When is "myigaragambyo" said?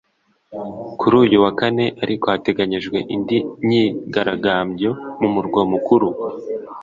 3.65-4.89